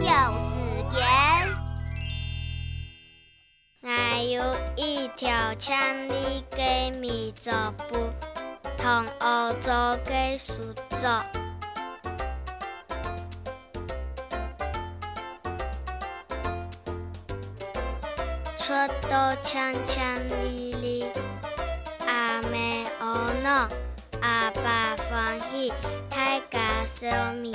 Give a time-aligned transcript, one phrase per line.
[0.00, 1.02] 有时间，
[3.82, 4.42] 还有
[4.76, 7.50] 一条千里给米走
[7.88, 8.10] 步，
[8.76, 11.22] 同我做个数作。
[18.56, 18.72] 出
[19.10, 21.06] 到千千里里，
[22.06, 23.68] 阿妹阿娜，
[24.22, 25.72] 阿爸欢喜，
[26.08, 27.52] 大家笑咪。